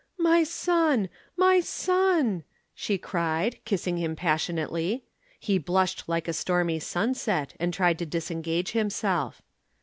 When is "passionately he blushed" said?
4.15-6.05